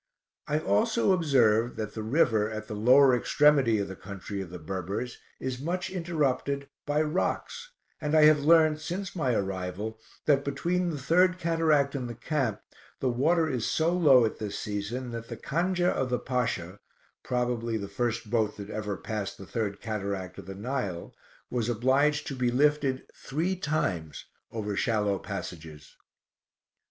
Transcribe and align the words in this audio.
I 0.47 0.57
also 0.57 1.11
observed 1.11 1.77
that 1.77 1.93
the 1.93 2.01
river, 2.01 2.49
at 2.49 2.67
the 2.67 2.73
lower 2.75 3.15
extremity 3.15 3.77
of 3.77 3.87
the 3.87 3.95
country 3.95 4.41
of 4.41 4.49
the 4.49 4.57
Berbers, 4.57 5.19
is 5.39 5.61
much 5.61 5.91
interrupted 5.91 6.67
by 6.87 7.03
rocks, 7.03 7.71
and 8.01 8.15
I 8.15 8.23
have 8.23 8.43
learned, 8.43 8.81
since 8.81 9.15
my 9.15 9.35
arrival, 9.35 9.99
that 10.25 10.43
between 10.43 10.89
the 10.89 10.97
third 10.97 11.37
cataract 11.37 11.93
and 11.93 12.09
the 12.09 12.15
camp, 12.15 12.61
the 12.99 13.11
water 13.11 13.47
is 13.47 13.67
so 13.67 13.93
low 13.93 14.25
at 14.25 14.39
this 14.39 14.57
season 14.57 15.11
that 15.11 15.27
the 15.29 15.37
Canja 15.37 15.89
of 15.89 16.09
the 16.09 16.17
Pasha 16.17 16.79
(probably 17.21 17.77
the 17.77 17.87
first 17.87 18.27
boat 18.31 18.57
that 18.57 18.71
ever 18.71 18.97
passed 18.97 19.37
the 19.37 19.45
third 19.45 19.79
cataract 19.81 20.39
of 20.39 20.47
the 20.47 20.55
Nile) 20.55 21.13
was 21.51 21.69
obliged 21.69 22.25
to 22.25 22.35
be 22.35 22.49
lifted 22.49 23.05
three 23.13 23.55
times 23.55 24.25
over 24.51 24.75
shallow 24.75 25.19
passages. 25.19 25.95